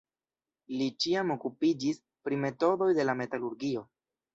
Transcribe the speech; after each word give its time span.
Li 0.79 0.87
ĉiam 1.05 1.35
okupiĝis 1.37 2.03
pri 2.25 2.43
metodoj 2.49 2.93
de 3.01 3.11
la 3.11 3.21
metalurgio. 3.25 3.91